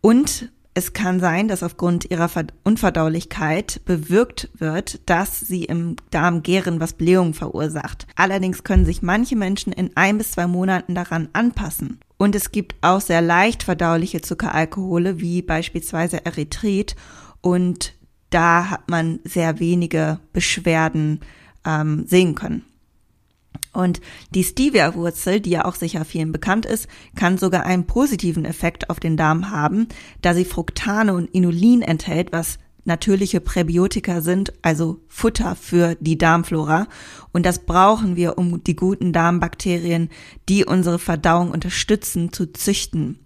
Und 0.00 0.50
es 0.74 0.92
kann 0.92 1.20
sein, 1.20 1.46
dass 1.46 1.62
aufgrund 1.62 2.10
ihrer 2.10 2.28
Unverdaulichkeit 2.64 3.80
bewirkt 3.84 4.50
wird, 4.58 5.08
dass 5.08 5.38
sie 5.38 5.66
im 5.66 5.94
Darm 6.10 6.42
gären, 6.42 6.80
was 6.80 6.94
Blähungen 6.94 7.34
verursacht. 7.34 8.08
Allerdings 8.16 8.64
können 8.64 8.86
sich 8.86 9.02
manche 9.02 9.36
Menschen 9.36 9.72
in 9.72 9.96
ein 9.96 10.18
bis 10.18 10.32
zwei 10.32 10.48
Monaten 10.48 10.96
daran 10.96 11.28
anpassen. 11.32 12.00
Und 12.22 12.36
es 12.36 12.52
gibt 12.52 12.76
auch 12.82 13.00
sehr 13.00 13.20
leicht 13.20 13.64
verdauliche 13.64 14.20
Zuckeralkohole, 14.20 15.18
wie 15.18 15.42
beispielsweise 15.42 16.24
Erythrit. 16.24 16.94
Und 17.40 17.94
da 18.30 18.70
hat 18.70 18.88
man 18.88 19.18
sehr 19.24 19.58
wenige 19.58 20.20
Beschwerden 20.32 21.18
ähm, 21.66 22.06
sehen 22.06 22.36
können. 22.36 22.64
Und 23.72 24.00
die 24.30 24.44
Stevia-Wurzel, 24.44 25.40
die 25.40 25.50
ja 25.50 25.64
auch 25.64 25.74
sicher 25.74 26.04
vielen 26.04 26.30
bekannt 26.30 26.64
ist, 26.64 26.86
kann 27.16 27.38
sogar 27.38 27.66
einen 27.66 27.88
positiven 27.88 28.44
Effekt 28.44 28.88
auf 28.88 29.00
den 29.00 29.16
Darm 29.16 29.50
haben, 29.50 29.88
da 30.20 30.32
sie 30.32 30.44
Fructane 30.44 31.14
und 31.14 31.28
Inulin 31.34 31.82
enthält, 31.82 32.30
was 32.30 32.60
natürliche 32.84 33.40
Präbiotika 33.40 34.20
sind, 34.20 34.52
also 34.62 35.00
Futter 35.08 35.54
für 35.54 35.96
die 36.00 36.18
Darmflora. 36.18 36.88
Und 37.32 37.46
das 37.46 37.60
brauchen 37.60 38.16
wir, 38.16 38.38
um 38.38 38.62
die 38.64 38.76
guten 38.76 39.12
Darmbakterien, 39.12 40.10
die 40.48 40.64
unsere 40.64 40.98
Verdauung 40.98 41.50
unterstützen, 41.50 42.32
zu 42.32 42.52
züchten. 42.52 43.18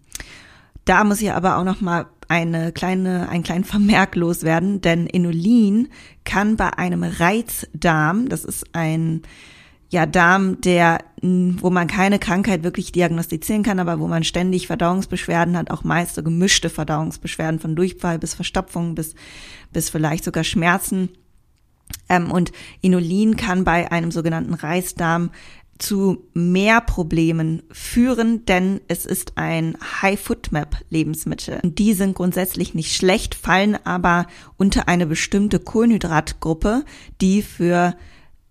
Da 0.85 1.05
muss 1.05 1.21
ich 1.21 1.33
aber 1.33 1.59
auch 1.59 1.65
noch 1.65 1.81
mal 1.81 2.07
eine 2.29 2.73
kleine, 2.73 3.29
einen 3.29 3.43
kleinen 3.43 3.65
Vermerk 3.77 4.15
loswerden, 4.17 4.81
denn 4.81 5.07
Inulin 5.07 5.89
kann 6.25 6.57
bei 6.57 6.77
einem 6.77 7.03
Reizdarm, 7.03 8.29
das 8.29 8.45
ist 8.45 8.75
ein 8.75 9.23
ja, 9.89 10.05
Darm, 10.05 10.61
der, 10.61 11.05
wo 11.23 11.71
man 11.71 11.87
keine 11.87 12.19
Krankheit 12.19 12.65
wirklich 12.65 12.93
diagnostizieren 12.93 13.63
kann, 13.63 13.79
aber 13.79 14.01
wo 14.01 14.09
man 14.09 14.25
ständig 14.25 14.67
Verdauungsbeschwerden 14.67 15.57
hat, 15.57 15.71
auch 15.71 15.85
meist 15.85 16.17
so 16.17 16.23
gemischte 16.23 16.71
Verdauungsbeschwerden 16.71 17.61
von 17.61 17.77
Durchfall 17.77 18.19
bis 18.19 18.35
Verstopfung 18.35 18.95
bis, 18.95 19.15
bis 19.73 19.89
vielleicht 19.89 20.25
sogar 20.25 20.45
Schmerzen. 20.45 21.11
Ähm, 22.09 22.33
und 22.33 22.53
Inulin 22.81 23.37
kann 23.37 23.65
bei 23.65 23.93
einem 23.93 24.11
sogenannten 24.11 24.55
Reisdarm 24.55 25.31
zu 25.79 26.27
mehr 26.33 26.81
Problemen 26.81 27.63
führen, 27.71 28.45
denn 28.47 28.81
es 28.89 29.05
ist 29.05 29.33
ein 29.37 29.77
High 30.03 30.19
Foodmap 30.19 30.79
Lebensmittel. 30.89 31.61
Die 31.63 31.93
sind 31.93 32.15
grundsätzlich 32.15 32.75
nicht 32.75 32.97
schlecht, 32.97 33.35
fallen 33.35 33.77
aber 33.85 34.27
unter 34.57 34.89
eine 34.89 35.07
bestimmte 35.07 35.59
Kohlenhydratgruppe, 35.59 36.85
die 37.21 37.43
für 37.43 37.95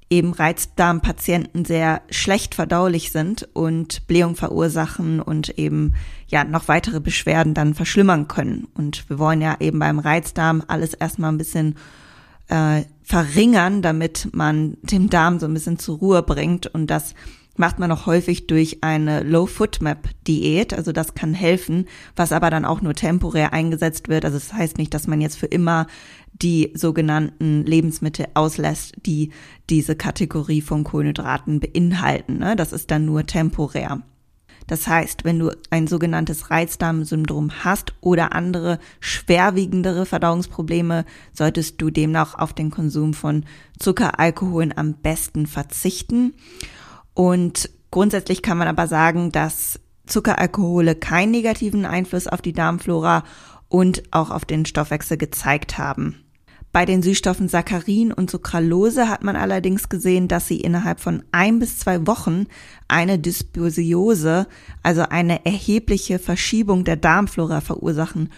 eben 0.09 0.33
Reizdarmpatienten 0.33 1.65
sehr 1.65 2.01
schlecht 2.09 2.55
verdaulich 2.55 3.11
sind 3.11 3.47
und 3.53 4.05
Blähung 4.07 4.35
verursachen 4.35 5.19
und 5.19 5.57
eben 5.57 5.95
ja 6.27 6.43
noch 6.43 6.67
weitere 6.67 6.99
Beschwerden 6.99 7.53
dann 7.53 7.73
verschlimmern 7.73 8.27
können. 8.27 8.67
Und 8.75 9.09
wir 9.09 9.17
wollen 9.17 9.41
ja 9.41 9.57
eben 9.59 9.79
beim 9.79 9.99
Reizdarm 9.99 10.63
alles 10.67 10.93
erstmal 10.93 11.31
ein 11.31 11.37
bisschen 11.37 11.75
äh, 12.47 12.83
verringern, 13.03 13.81
damit 13.81 14.29
man 14.33 14.77
den 14.83 15.09
Darm 15.09 15.39
so 15.39 15.47
ein 15.47 15.53
bisschen 15.53 15.79
zur 15.79 15.97
Ruhe 15.97 16.21
bringt. 16.21 16.67
Und 16.67 16.87
das 16.87 17.15
macht 17.57 17.79
man 17.79 17.91
auch 17.91 18.05
häufig 18.05 18.47
durch 18.47 18.83
eine 18.83 19.23
Low 19.23 19.45
Foot 19.45 19.81
Map 19.81 20.09
Diät. 20.27 20.73
Also 20.73 20.91
das 20.91 21.15
kann 21.15 21.33
helfen, 21.33 21.85
was 22.15 22.31
aber 22.31 22.49
dann 22.49 22.65
auch 22.65 22.81
nur 22.81 22.93
temporär 22.93 23.53
eingesetzt 23.53 24.09
wird. 24.09 24.25
Also 24.25 24.37
das 24.37 24.53
heißt 24.53 24.77
nicht, 24.77 24.93
dass 24.93 25.07
man 25.07 25.21
jetzt 25.21 25.37
für 25.37 25.45
immer 25.45 25.87
die 26.33 26.71
sogenannten 26.73 27.63
Lebensmittel 27.65 28.27
auslässt, 28.33 28.95
die 29.05 29.31
diese 29.69 29.95
Kategorie 29.95 30.61
von 30.61 30.83
Kohlenhydraten 30.83 31.59
beinhalten. 31.59 32.39
Ne? 32.39 32.55
Das 32.55 32.73
ist 32.73 32.91
dann 32.91 33.05
nur 33.05 33.25
temporär. 33.25 34.01
Das 34.67 34.87
heißt, 34.87 35.25
wenn 35.25 35.39
du 35.39 35.51
ein 35.69 35.87
sogenanntes 35.87 36.49
Reizdarmsyndrom 36.49 37.63
hast 37.63 37.93
oder 38.01 38.33
andere 38.33 38.79
schwerwiegendere 38.99 40.05
Verdauungsprobleme, 40.05 41.05
solltest 41.33 41.81
du 41.81 41.91
demnach 41.91 42.37
auf 42.37 42.53
den 42.53 42.71
Konsum 42.71 43.13
von 43.13 43.45
Zuckeralkoholen 43.77 44.75
am 44.75 44.93
besten 44.93 45.45
verzichten. 45.45 46.33
Und 47.15 47.71
grundsätzlich 47.89 48.43
kann 48.43 48.59
man 48.59 48.67
aber 48.67 48.87
sagen, 48.87 49.31
dass 49.31 49.79
Zuckeralkohole 50.05 50.93
keinen 50.93 51.31
negativen 51.31 51.85
Einfluss 51.85 52.27
auf 52.27 52.43
die 52.43 52.53
Darmflora 52.53 53.23
und 53.69 54.03
auch 54.11 54.29
auf 54.29 54.45
den 54.45 54.67
Stoffwechsel 54.67 55.17
gezeigt 55.17 55.79
haben. 55.79 56.21
Bei 56.75 56.85
den 56.85 57.01
Süßstoffen 57.01 57.47
Saccharin 57.47 58.11
und 58.11 58.29
Sucralose 58.29 59.07
hat 59.07 59.23
man 59.23 59.37
allerdings 59.37 59.87
gesehen, 59.87 60.27
dass 60.27 60.49
sie 60.49 60.59
innerhalb 60.59 60.99
von 60.99 61.23
ein 61.31 61.57
bis 61.57 61.79
zwei 61.79 62.05
Wochen 62.05 62.47
eine 62.89 63.17
Dysbiose, 63.17 64.45
also 64.83 65.03
eine 65.03 65.45
erhebliche 65.45 66.19
Verschiebung 66.19 66.83
der 66.83 66.97
Darmflora 66.97 67.61
verursachen 67.61 68.29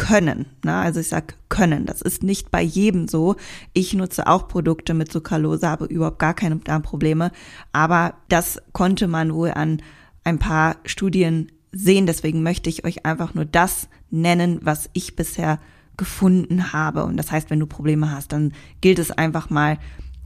können. 0.00 0.46
Na, 0.64 0.80
also 0.80 0.98
ich 0.98 1.08
sag 1.08 1.34
können. 1.50 1.84
Das 1.84 2.00
ist 2.00 2.22
nicht 2.22 2.50
bei 2.50 2.62
jedem 2.62 3.06
so. 3.06 3.36
Ich 3.74 3.92
nutze 3.92 4.26
auch 4.26 4.48
Produkte 4.48 4.94
mit 4.94 5.12
Sucralose, 5.12 5.68
habe 5.68 5.84
überhaupt 5.84 6.18
gar 6.18 6.32
keine 6.32 6.56
Darmprobleme. 6.56 7.30
Aber 7.74 8.14
das 8.30 8.62
konnte 8.72 9.08
man 9.08 9.34
wohl 9.34 9.50
an 9.50 9.82
ein 10.24 10.38
paar 10.38 10.76
Studien 10.86 11.52
sehen. 11.70 12.06
Deswegen 12.06 12.42
möchte 12.42 12.70
ich 12.70 12.86
euch 12.86 13.04
einfach 13.04 13.34
nur 13.34 13.44
das 13.44 13.90
nennen, 14.08 14.60
was 14.62 14.88
ich 14.94 15.16
bisher 15.16 15.60
gefunden 15.98 16.72
habe. 16.72 17.04
Und 17.04 17.18
das 17.18 17.30
heißt, 17.30 17.50
wenn 17.50 17.60
du 17.60 17.66
Probleme 17.66 18.10
hast, 18.10 18.32
dann 18.32 18.54
gilt 18.80 18.98
es 18.98 19.10
einfach 19.10 19.50
mal, 19.50 19.76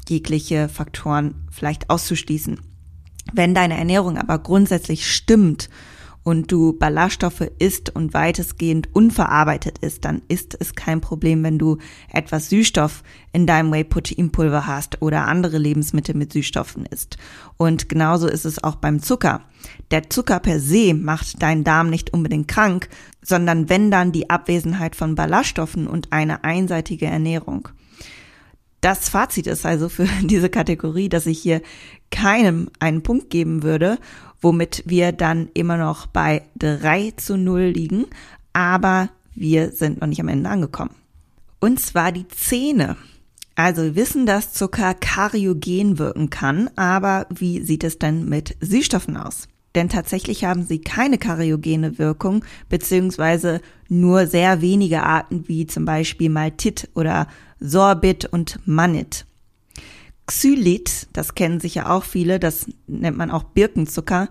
jegliche 0.09 0.69
Faktoren 0.69 1.35
vielleicht 1.51 1.91
auszuschließen. 1.91 2.61
Wenn 3.33 3.55
deine 3.55 3.77
Ernährung 3.77 4.19
aber 4.19 4.39
grundsätzlich 4.39 5.11
stimmt 5.11 5.69
und 6.25 6.51
du 6.51 6.73
Ballaststoffe 6.73 7.49
isst 7.59 7.95
und 7.95 8.15
weitestgehend 8.15 8.89
unverarbeitet 8.93 9.79
isst, 9.79 10.05
dann 10.05 10.23
ist 10.29 10.57
es 10.59 10.75
kein 10.75 11.01
Problem, 11.01 11.43
wenn 11.45 11.59
du 11.59 11.77
etwas 12.13 12.49
Süßstoff 12.49 13.03
in 13.33 13.47
deinem 13.47 13.71
Whey-Proteinpulver 13.71 14.67
hast 14.67 15.03
oder 15.03 15.27
andere 15.27 15.59
Lebensmittel 15.59 16.17
mit 16.17 16.33
Süßstoffen 16.33 16.87
isst. 16.87 17.19
Und 17.59 17.89
genauso 17.89 18.27
ist 18.27 18.47
es 18.47 18.65
auch 18.65 18.77
beim 18.77 19.03
Zucker. 19.03 19.43
Der 19.91 20.09
Zucker 20.11 20.41
per 20.41 20.59
se 20.61 20.95
macht 20.95 21.43
deinen 21.43 21.63
Darm 21.63 21.91
nicht 21.91 22.13
unbedingt 22.13 22.49
krank, 22.49 22.89
sondern 23.23 23.69
wenn 23.69 23.91
dann 23.91 24.13
die 24.13 24.31
Abwesenheit 24.31 24.97
von 24.97 25.15
Ballaststoffen 25.15 25.87
und 25.87 26.13
eine 26.13 26.43
einseitige 26.43 27.07
Ernährung. 27.07 27.69
Das 28.81 29.09
Fazit 29.09 29.47
ist 29.47 29.65
also 29.65 29.89
für 29.89 30.07
diese 30.23 30.51
Kategorie, 30.51 31.09
dass 31.09 31.27
ich 31.27 31.39
hier 31.39 31.63
keinem 32.11 32.69
einen 32.81 33.03
Punkt 33.03 33.31
geben 33.31 33.63
würde 33.63 33.99
womit 34.45 34.83
wir 34.87 35.13
dann 35.13 35.49
immer 35.55 35.77
noch 35.77 36.07
bei 36.07 36.43
3 36.59 37.15
zu 37.17 37.37
0 37.37 37.63
liegen, 37.63 38.07
aber 38.53 39.09
wir 39.35 39.73
sind 39.73 40.01
noch 40.01 40.07
nicht 40.07 40.21
am 40.21 40.29
Ende 40.29 40.51
angekommen. 40.51 40.95
Und 41.61 41.81
zwar 41.81 42.13
die 42.13 42.29
Zähne. 42.29 42.97
Also 43.57 43.83
wir 43.83 43.97
wissen, 43.97 44.27
dass 44.27 44.53
Zucker 44.53 44.95
kariogen 44.95 45.99
wirken 45.99 46.29
kann, 46.29 46.69
aber 46.77 47.27
wie 47.31 47.63
sieht 47.63 47.85
es 47.85 47.99
denn 47.99 48.29
mit 48.29 48.57
Süßstoffen 48.61 49.17
aus? 49.17 49.49
Denn 49.75 49.89
tatsächlich 49.89 50.45
haben 50.45 50.63
sie 50.65 50.81
keine 50.81 51.19
kariogene 51.19 51.99
Wirkung, 51.99 52.45
beziehungsweise 52.69 53.61
nur 53.89 54.27
sehr 54.27 54.61
wenige 54.61 55.03
Arten 55.03 55.49
wie 55.49 55.67
zum 55.67 55.85
Beispiel 55.85 56.31
Maltit 56.31 56.89
oder 56.95 57.27
Sorbit 57.61 58.27
und 58.27 58.61
Mannit. 58.67 59.25
Xylit, 60.27 61.09
das 61.13 61.35
kennen 61.35 61.61
sicher 61.61 61.91
auch 61.91 62.05
viele, 62.05 62.39
das 62.39 62.67
nennt 62.87 63.17
man 63.17 63.31
auch 63.31 63.43
Birkenzucker, 63.43 64.29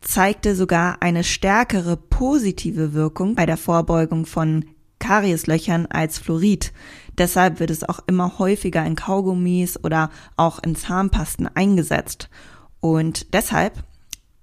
zeigte 0.00 0.54
sogar 0.54 1.02
eine 1.02 1.24
stärkere 1.24 1.96
positive 1.96 2.92
Wirkung 2.94 3.34
bei 3.34 3.46
der 3.46 3.56
Vorbeugung 3.56 4.26
von 4.26 4.64
Karieslöchern 4.98 5.86
als 5.86 6.18
Fluorid. 6.18 6.72
Deshalb 7.18 7.60
wird 7.60 7.70
es 7.70 7.84
auch 7.84 8.00
immer 8.06 8.38
häufiger 8.38 8.84
in 8.84 8.96
Kaugummis 8.96 9.78
oder 9.82 10.10
auch 10.36 10.62
in 10.62 10.74
Zahnpasten 10.74 11.48
eingesetzt. 11.54 12.28
Und 12.80 13.32
deshalb 13.34 13.84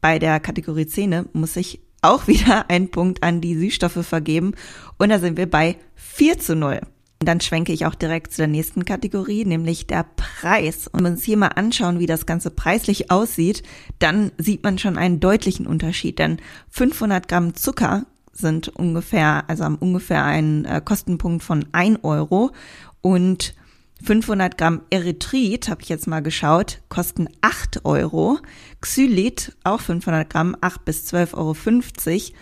bei 0.01 0.19
der 0.19 0.39
Kategorie 0.39 0.87
Zähne 0.87 1.27
muss 1.33 1.55
ich 1.55 1.81
auch 2.01 2.27
wieder 2.27 2.69
einen 2.69 2.91
Punkt 2.91 3.23
an 3.23 3.41
die 3.41 3.55
Süßstoffe 3.55 4.05
vergeben. 4.05 4.53
Und 4.97 5.09
da 5.09 5.19
sind 5.19 5.37
wir 5.37 5.49
bei 5.49 5.77
4 5.95 6.39
zu 6.39 6.55
0. 6.55 6.81
Und 7.23 7.27
dann 7.27 7.39
schwenke 7.39 7.71
ich 7.71 7.85
auch 7.85 7.95
direkt 7.95 8.33
zu 8.33 8.39
der 8.39 8.49
nächsten 8.49 8.83
Kategorie, 8.83 9.45
nämlich 9.45 9.87
der 9.87 10.05
Preis. 10.17 10.89
Und 10.89 10.99
wenn 10.99 11.03
wir 11.05 11.11
uns 11.11 11.23
hier 11.23 11.37
mal 11.37 11.47
anschauen, 11.47 11.99
wie 11.99 12.05
das 12.05 12.25
Ganze 12.25 12.49
preislich 12.51 13.11
aussieht, 13.11 13.63
dann 13.99 14.33
sieht 14.37 14.61
man 14.61 14.77
schon 14.77 14.97
einen 14.97 15.21
deutlichen 15.21 15.65
Unterschied. 15.65 16.19
Denn 16.19 16.41
500 16.71 17.29
Gramm 17.29 17.55
Zucker 17.55 18.05
sind 18.33 18.67
ungefähr, 18.67 19.45
also 19.47 19.63
haben 19.63 19.77
ungefähr 19.77 20.25
einen 20.25 20.65
äh, 20.65 20.81
Kostenpunkt 20.83 21.45
von 21.45 21.65
1 21.71 21.99
Euro 22.03 22.51
und 22.99 23.55
500 24.03 24.57
Gramm 24.57 24.81
Erythrit, 24.89 25.69
habe 25.69 25.81
ich 25.81 25.87
jetzt 25.87 26.07
mal 26.07 26.21
geschaut, 26.21 26.81
kosten 26.89 27.29
8 27.39 27.85
Euro. 27.85 28.39
Xylit, 28.81 29.55
auch 29.63 29.79
500 29.79 30.29
Gramm, 30.29 30.57
8 30.59 30.83
bis 30.83 31.05
12,50 31.13 31.35
Euro. 31.37 32.35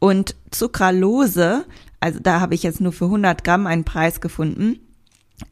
Und 0.00 0.36
Zucralose 0.50 1.64
also 2.00 2.20
da 2.20 2.40
habe 2.40 2.54
ich 2.54 2.62
jetzt 2.62 2.80
nur 2.80 2.92
für 2.92 3.06
100 3.06 3.44
Gramm 3.44 3.66
einen 3.66 3.84
Preis 3.84 4.20
gefunden. 4.20 4.80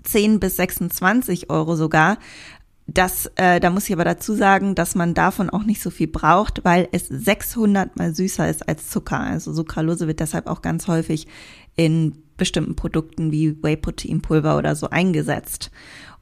10 0.03 0.41
bis 0.41 0.57
26 0.57 1.51
Euro 1.51 1.77
sogar. 1.77 2.19
Das, 2.89 3.27
äh, 3.35 3.59
da 3.59 3.71
muss 3.71 3.87
ich 3.87 3.93
aber 3.93 4.05
dazu 4.05 4.35
sagen, 4.35 4.77
dass 4.77 4.95
man 4.95 5.13
davon 5.13 5.51
auch 5.51 5.65
nicht 5.65 5.83
so 5.83 5.91
viel 5.91 6.07
braucht, 6.07 6.65
weil 6.65 6.89
es 6.93 7.09
600 7.09 7.97
mal 7.97 8.15
süßer 8.15 8.49
ist 8.49 8.69
als 8.69 8.91
Zucker. 8.91 9.19
Also 9.19 9.53
Sucralose 9.53 10.07
wird 10.07 10.21
deshalb 10.21 10.47
auch 10.47 10.63
ganz 10.63 10.87
häufig 10.87 11.27
in 11.75 12.23
bestimmten 12.37 12.77
Produkten 12.77 13.33
wie 13.33 13.63
Whey-Protein-Pulver 13.63 14.57
oder 14.57 14.75
so 14.77 14.91
eingesetzt. 14.91 15.71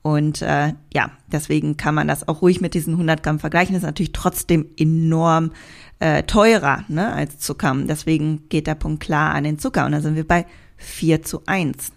Und 0.02 0.42
äh, 0.42 0.74
ja, 0.92 1.12
deswegen 1.32 1.78
kann 1.78 1.94
man 1.94 2.08
das 2.08 2.28
auch 2.28 2.42
ruhig 2.42 2.60
mit 2.60 2.74
diesen 2.74 2.94
100 2.94 3.22
Gramm 3.22 3.38
vergleichen. 3.38 3.72
Das 3.72 3.82
ist 3.82 3.86
natürlich 3.86 4.12
trotzdem 4.12 4.66
enorm 4.76 5.52
äh, 5.98 6.24
teurer 6.24 6.84
ne, 6.88 7.12
als 7.12 7.38
Zucker. 7.38 7.74
Deswegen 7.88 8.48
geht 8.50 8.66
der 8.66 8.74
Punkt 8.74 9.02
klar 9.02 9.34
an 9.34 9.44
den 9.44 9.58
Zucker 9.58 9.86
und 9.86 9.92
da 9.92 10.02
sind 10.02 10.14
wir 10.14 10.28
bei 10.28 10.44
4 10.76 11.22
zu 11.22 11.42
1. 11.46 11.92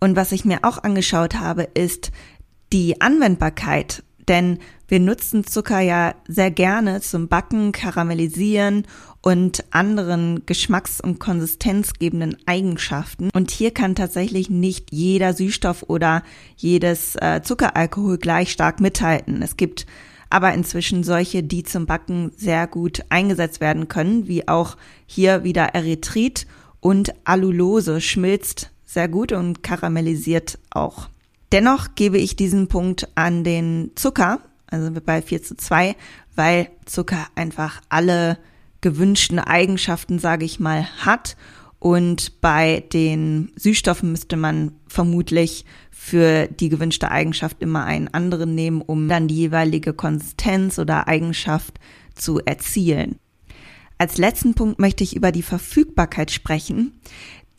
Und 0.00 0.16
was 0.16 0.32
ich 0.32 0.44
mir 0.44 0.58
auch 0.64 0.82
angeschaut 0.82 1.36
habe, 1.36 1.62
ist 1.62 2.12
die 2.74 3.00
Anwendbarkeit. 3.00 4.02
Denn 4.28 4.58
wir 4.88 5.00
nutzen 5.00 5.44
Zucker 5.44 5.80
ja 5.80 6.14
sehr 6.28 6.50
gerne 6.50 7.00
zum 7.00 7.28
Backen, 7.28 7.72
Karamellisieren 7.72 8.86
und 9.20 9.64
anderen 9.70 10.44
geschmacks- 10.46 11.00
und 11.00 11.18
konsistenzgebenden 11.18 12.36
Eigenschaften. 12.46 13.30
Und 13.32 13.50
hier 13.50 13.72
kann 13.72 13.94
tatsächlich 13.94 14.50
nicht 14.50 14.92
jeder 14.92 15.32
Süßstoff 15.32 15.84
oder 15.88 16.22
jedes 16.56 17.16
äh, 17.16 17.40
Zuckeralkohol 17.42 18.18
gleich 18.18 18.52
stark 18.52 18.80
mithalten. 18.80 19.42
Es 19.42 19.56
gibt 19.56 19.86
aber 20.30 20.52
inzwischen 20.52 21.04
solche, 21.04 21.42
die 21.42 21.62
zum 21.62 21.86
Backen 21.86 22.32
sehr 22.36 22.66
gut 22.66 23.04
eingesetzt 23.08 23.60
werden 23.60 23.88
können, 23.88 24.26
wie 24.26 24.48
auch 24.48 24.76
hier 25.06 25.44
wieder 25.44 25.74
Erythrit 25.74 26.46
und 26.80 27.14
Allulose 27.24 28.00
schmilzt 28.00 28.70
sehr 28.84 29.08
gut 29.08 29.32
und 29.32 29.62
karamellisiert 29.62 30.58
auch. 30.70 31.08
Dennoch 31.54 31.94
gebe 31.94 32.18
ich 32.18 32.34
diesen 32.34 32.66
Punkt 32.66 33.06
an 33.14 33.44
den 33.44 33.92
Zucker, 33.94 34.40
also 34.66 34.90
bei 34.90 35.22
4 35.22 35.40
zu 35.40 35.56
2, 35.56 35.94
weil 36.34 36.68
Zucker 36.84 37.28
einfach 37.36 37.80
alle 37.88 38.38
gewünschten 38.80 39.38
Eigenschaften, 39.38 40.18
sage 40.18 40.44
ich 40.44 40.58
mal, 40.58 40.84
hat. 41.06 41.36
Und 41.78 42.40
bei 42.40 42.82
den 42.92 43.52
Süßstoffen 43.54 44.10
müsste 44.10 44.36
man 44.36 44.72
vermutlich 44.88 45.64
für 45.92 46.48
die 46.48 46.70
gewünschte 46.70 47.12
Eigenschaft 47.12 47.62
immer 47.62 47.84
einen 47.84 48.08
anderen 48.08 48.56
nehmen, 48.56 48.82
um 48.82 49.06
dann 49.06 49.28
die 49.28 49.36
jeweilige 49.36 49.92
Konsistenz 49.92 50.80
oder 50.80 51.06
Eigenschaft 51.06 51.78
zu 52.16 52.40
erzielen. 52.40 53.20
Als 53.96 54.18
letzten 54.18 54.54
Punkt 54.54 54.80
möchte 54.80 55.04
ich 55.04 55.14
über 55.14 55.30
die 55.30 55.42
Verfügbarkeit 55.42 56.32
sprechen. 56.32 56.98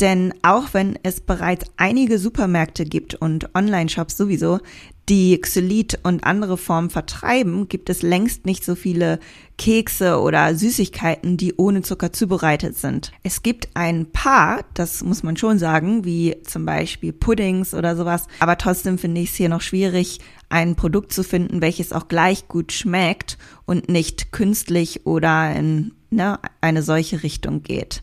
Denn 0.01 0.33
auch 0.41 0.73
wenn 0.73 0.99
es 1.03 1.21
bereits 1.21 1.71
einige 1.77 2.19
Supermärkte 2.19 2.83
gibt 2.83 3.15
und 3.15 3.55
Online-Shops 3.55 4.17
sowieso, 4.17 4.59
die 5.07 5.39
Xylit 5.39 5.99
und 6.03 6.23
andere 6.23 6.57
Formen 6.57 6.89
vertreiben, 6.89 7.69
gibt 7.69 7.89
es 7.89 8.01
längst 8.01 8.45
nicht 8.45 8.65
so 8.65 8.75
viele 8.75 9.19
Kekse 9.57 10.19
oder 10.19 10.55
Süßigkeiten, 10.55 11.37
die 11.37 11.53
ohne 11.55 11.83
Zucker 11.83 12.11
zubereitet 12.11 12.75
sind. 12.75 13.11
Es 13.23 13.43
gibt 13.43 13.69
ein 13.75 14.11
paar, 14.11 14.65
das 14.73 15.03
muss 15.03 15.21
man 15.21 15.37
schon 15.37 15.59
sagen, 15.59 16.05
wie 16.05 16.35
zum 16.43 16.65
Beispiel 16.65 17.13
Puddings 17.13 17.73
oder 17.73 17.95
sowas, 17.95 18.27
aber 18.39 18.57
trotzdem 18.57 18.97
finde 18.97 19.21
ich 19.21 19.29
es 19.29 19.35
hier 19.35 19.49
noch 19.49 19.61
schwierig, 19.61 20.19
ein 20.49 20.75
Produkt 20.75 21.13
zu 21.13 21.23
finden, 21.23 21.61
welches 21.61 21.93
auch 21.93 22.07
gleich 22.07 22.47
gut 22.47 22.71
schmeckt 22.71 23.37
und 23.65 23.87
nicht 23.87 24.31
künstlich 24.31 25.05
oder 25.05 25.55
in 25.55 25.93
ne, 26.09 26.39
eine 26.61 26.81
solche 26.81 27.21
Richtung 27.21 27.61
geht. 27.61 28.01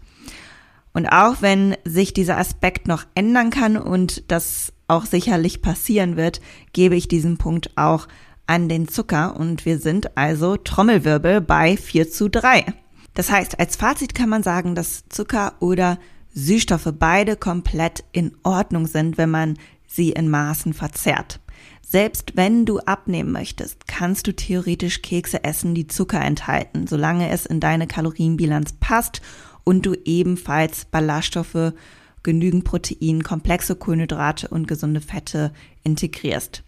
Und 0.93 1.07
auch 1.07 1.41
wenn 1.41 1.77
sich 1.85 2.13
dieser 2.13 2.39
Aspekt 2.39 2.87
noch 2.87 3.05
ändern 3.15 3.51
kann 3.51 3.77
und 3.77 4.31
das 4.31 4.73
auch 4.89 5.07
sicherlich 5.07 5.63
passieren 5.63 6.17
wird, 6.17 6.41
gebe 6.73 6.97
ich 6.97 7.09
diesen 7.09 7.39
Punkt 7.39 7.71
auch 7.77 8.09
an 8.47 8.69
den 8.69 8.89
Zucker 8.89 9.37
und 9.37 9.65
wir 9.65 9.79
sind 9.79 10.17
also 10.17 10.57
Trommelwirbel 10.57 11.41
bei 11.41 11.77
4 11.77 12.11
zu 12.11 12.29
3. 12.29 12.67
Das 13.15 13.31
heißt, 13.31 13.59
als 13.59 13.77
Fazit 13.77 14.15
kann 14.15 14.29
man 14.29 14.43
sagen, 14.43 14.75
dass 14.75 15.05
Zucker 15.09 15.55
oder 15.61 15.99
Süßstoffe 16.35 16.93
beide 16.99 17.37
komplett 17.37 18.05
in 18.13 18.33
Ordnung 18.43 18.87
sind, 18.87 19.19
wenn 19.19 19.31
man 19.31 19.59
sie 19.87 20.11
in 20.11 20.31
Maßen 20.31 20.73
verzehrt. 20.73 21.41
Selbst 21.87 22.37
wenn 22.37 22.65
du 22.65 22.79
abnehmen 22.81 23.33
möchtest, 23.33 23.87
kannst 23.87 24.27
du 24.27 24.35
theoretisch 24.35 25.03
Kekse 25.03 25.45
essen, 25.45 25.75
die 25.75 25.87
Zucker 25.87 26.23
enthalten, 26.23 26.87
solange 26.87 27.29
es 27.29 27.45
in 27.45 27.61
deine 27.61 27.87
Kalorienbilanz 27.87 28.73
passt 28.81 29.21
und 29.65 29.87
du 29.87 29.95
ebenfalls 30.05 30.85
Ballaststoffe, 30.87 31.73
genügend 32.23 32.65
Protein, 32.65 33.23
komplexe 33.23 33.75
Kohlenhydrate 33.75 34.49
und 34.49 34.69
gesunde 34.69 35.01
Fette 35.01 35.53
integrierst. 35.83 36.63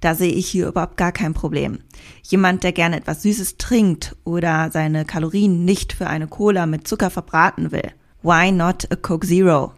Da 0.00 0.14
sehe 0.14 0.32
ich 0.32 0.46
hier 0.46 0.68
überhaupt 0.68 0.96
gar 0.96 1.12
kein 1.12 1.34
Problem. 1.34 1.78
Jemand, 2.22 2.62
der 2.62 2.72
gerne 2.72 2.96
etwas 2.96 3.22
Süßes 3.22 3.56
trinkt 3.56 4.14
oder 4.24 4.70
seine 4.70 5.04
Kalorien 5.04 5.64
nicht 5.64 5.92
für 5.92 6.06
eine 6.06 6.28
Cola 6.28 6.66
mit 6.66 6.86
Zucker 6.86 7.10
verbraten 7.10 7.72
will, 7.72 7.92
why 8.22 8.52
not 8.52 8.90
a 8.90 8.96
Coke 8.96 9.26
Zero? 9.26 9.72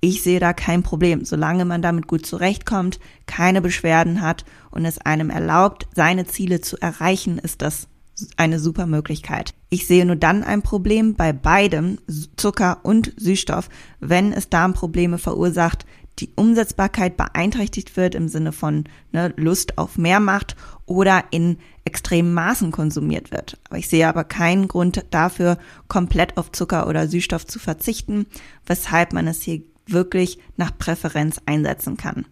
Ich 0.00 0.22
sehe 0.22 0.38
da 0.38 0.52
kein 0.52 0.82
Problem, 0.82 1.24
solange 1.24 1.64
man 1.64 1.80
damit 1.80 2.06
gut 2.06 2.26
zurechtkommt, 2.26 3.00
keine 3.26 3.62
Beschwerden 3.62 4.20
hat 4.20 4.44
und 4.70 4.84
es 4.84 4.98
einem 4.98 5.30
erlaubt, 5.30 5.88
seine 5.94 6.26
Ziele 6.26 6.60
zu 6.60 6.76
erreichen, 6.76 7.38
ist 7.38 7.62
das 7.62 7.88
eine 8.36 8.60
super 8.60 8.86
Möglichkeit. 8.86 9.54
Ich 9.70 9.86
sehe 9.86 10.06
nur 10.06 10.16
dann 10.16 10.44
ein 10.44 10.62
Problem 10.62 11.14
bei 11.14 11.32
beidem, 11.32 11.98
Zucker 12.36 12.78
und 12.82 13.12
Süßstoff, 13.16 13.68
wenn 14.00 14.32
es 14.32 14.48
Darmprobleme 14.48 15.18
verursacht, 15.18 15.84
die 16.20 16.30
Umsetzbarkeit 16.36 17.16
beeinträchtigt 17.16 17.96
wird 17.96 18.14
im 18.14 18.28
Sinne 18.28 18.52
von 18.52 18.84
ne, 19.12 19.34
Lust 19.36 19.78
auf 19.78 19.98
mehr 19.98 20.20
macht 20.20 20.54
oder 20.86 21.24
in 21.32 21.58
extremen 21.84 22.32
Maßen 22.34 22.70
konsumiert 22.70 23.32
wird. 23.32 23.58
Aber 23.68 23.78
ich 23.78 23.88
sehe 23.88 24.06
aber 24.06 24.24
keinen 24.24 24.68
Grund 24.68 25.04
dafür, 25.10 25.58
komplett 25.88 26.36
auf 26.36 26.52
Zucker 26.52 26.86
oder 26.86 27.08
Süßstoff 27.08 27.46
zu 27.46 27.58
verzichten, 27.58 28.26
weshalb 28.64 29.12
man 29.12 29.26
es 29.26 29.42
hier 29.42 29.62
wirklich 29.86 30.38
nach 30.56 30.76
Präferenz 30.76 31.40
einsetzen 31.46 31.96
kann. 31.96 32.26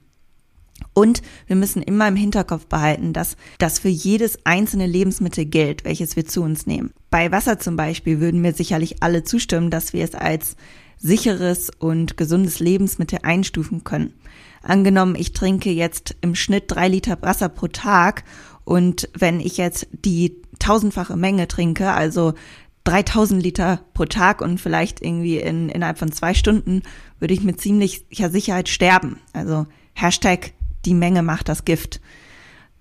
Und 0.94 1.22
wir 1.46 1.56
müssen 1.56 1.82
immer 1.82 2.06
im 2.08 2.16
Hinterkopf 2.16 2.66
behalten, 2.66 3.12
dass 3.12 3.36
das 3.58 3.78
für 3.78 3.88
jedes 3.88 4.44
einzelne 4.44 4.86
Lebensmittel 4.86 5.46
gilt, 5.46 5.84
welches 5.84 6.16
wir 6.16 6.26
zu 6.26 6.42
uns 6.42 6.66
nehmen. 6.66 6.92
Bei 7.10 7.32
Wasser 7.32 7.58
zum 7.58 7.76
Beispiel 7.76 8.20
würden 8.20 8.42
mir 8.42 8.52
sicherlich 8.52 9.02
alle 9.02 9.24
zustimmen, 9.24 9.70
dass 9.70 9.92
wir 9.92 10.04
es 10.04 10.14
als 10.14 10.56
sicheres 10.98 11.70
und 11.70 12.16
gesundes 12.16 12.60
Lebensmittel 12.60 13.20
einstufen 13.22 13.84
können. 13.84 14.12
Angenommen, 14.62 15.16
ich 15.16 15.32
trinke 15.32 15.70
jetzt 15.70 16.14
im 16.20 16.34
Schnitt 16.34 16.64
drei 16.68 16.88
Liter 16.88 17.20
Wasser 17.22 17.48
pro 17.48 17.66
Tag 17.66 18.22
und 18.64 19.08
wenn 19.18 19.40
ich 19.40 19.56
jetzt 19.56 19.88
die 19.90 20.40
tausendfache 20.60 21.16
Menge 21.16 21.48
trinke, 21.48 21.90
also 21.90 22.34
3000 22.84 23.42
Liter 23.42 23.80
pro 23.94 24.04
Tag 24.04 24.40
und 24.40 24.60
vielleicht 24.60 25.02
irgendwie 25.02 25.38
in, 25.38 25.68
innerhalb 25.68 25.98
von 25.98 26.12
zwei 26.12 26.34
Stunden, 26.34 26.82
würde 27.18 27.34
ich 27.34 27.42
mit 27.42 27.60
ziemlicher 27.60 28.30
Sicherheit 28.30 28.68
sterben. 28.68 29.18
Also 29.32 29.66
Hashtag 29.94 30.52
die 30.84 30.94
Menge 30.94 31.22
macht 31.22 31.48
das 31.48 31.64
Gift. 31.64 32.00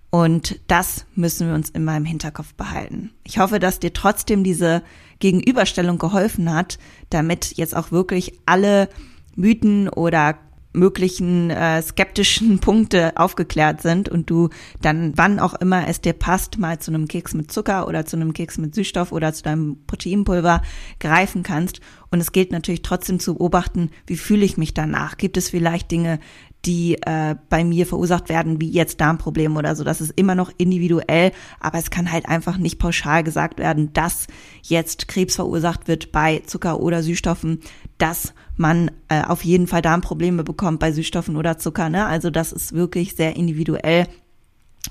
Und 0.09 0.59
das 0.67 1.05
müssen 1.15 1.47
wir 1.47 1.55
uns 1.55 1.69
immer 1.69 1.95
im 1.95 2.03
Hinterkopf 2.03 2.53
behalten. 2.55 3.11
Ich 3.23 3.39
hoffe, 3.39 3.59
dass 3.59 3.79
dir 3.79 3.93
trotzdem 3.93 4.43
diese 4.43 4.83
Gegenüberstellung 5.19 5.97
geholfen 5.97 6.53
hat, 6.53 6.79
damit 7.09 7.53
jetzt 7.55 7.75
auch 7.75 7.91
wirklich 7.91 8.37
alle 8.45 8.89
Mythen 9.35 9.87
oder 9.87 10.37
möglichen 10.73 11.49
äh, 11.49 11.81
skeptischen 11.81 12.59
Punkte 12.61 13.17
aufgeklärt 13.17 13.81
sind 13.81 14.09
und 14.09 14.29
du 14.29 14.49
dann, 14.81 15.13
wann 15.17 15.39
auch 15.39 15.53
immer 15.55 15.87
es 15.87 16.01
dir 16.01 16.13
passt, 16.13 16.57
mal 16.57 16.79
zu 16.79 16.91
einem 16.91 17.07
Keks 17.07 17.33
mit 17.33 17.51
Zucker 17.51 17.87
oder 17.87 18.05
zu 18.05 18.15
einem 18.15 18.33
Keks 18.33 18.57
mit 18.57 18.75
Süßstoff 18.75 19.11
oder 19.11 19.33
zu 19.33 19.43
deinem 19.43 19.77
Proteinpulver 19.85 20.61
greifen 20.99 21.43
kannst. 21.43 21.81
Und 22.09 22.19
es 22.19 22.31
gilt 22.31 22.51
natürlich 22.51 22.81
trotzdem 22.81 23.19
zu 23.19 23.35
beobachten, 23.35 23.89
wie 24.07 24.17
fühle 24.17 24.45
ich 24.45 24.57
mich 24.57 24.73
danach? 24.73 25.17
Gibt 25.17 25.37
es 25.37 25.49
vielleicht 25.49 25.91
Dinge, 25.91 26.19
die 26.65 27.01
äh, 27.01 27.35
bei 27.49 27.63
mir 27.63 27.85
verursacht 27.87 28.29
werden, 28.29 28.61
wie 28.61 28.69
jetzt 28.69 29.01
Darmprobleme 29.01 29.57
oder 29.57 29.75
so. 29.75 29.83
Das 29.83 29.99
ist 29.99 30.13
immer 30.15 30.35
noch 30.35 30.51
individuell, 30.57 31.31
aber 31.59 31.79
es 31.79 31.89
kann 31.89 32.11
halt 32.11 32.27
einfach 32.27 32.57
nicht 32.57 32.77
pauschal 32.77 33.23
gesagt 33.23 33.57
werden, 33.59 33.93
dass 33.93 34.27
jetzt 34.61 35.07
Krebs 35.07 35.35
verursacht 35.35 35.87
wird 35.87 36.11
bei 36.11 36.43
Zucker 36.45 36.79
oder 36.79 37.01
Süßstoffen, 37.01 37.61
dass 37.97 38.33
man 38.57 38.91
äh, 39.09 39.23
auf 39.23 39.43
jeden 39.43 39.67
Fall 39.67 39.81
Darmprobleme 39.81 40.43
bekommt 40.43 40.79
bei 40.79 40.91
Süßstoffen 40.91 41.35
oder 41.35 41.57
Zucker. 41.57 41.89
Ne? 41.89 42.05
Also 42.05 42.29
das 42.29 42.51
ist 42.51 42.73
wirklich 42.73 43.15
sehr 43.15 43.35
individuell 43.35 44.07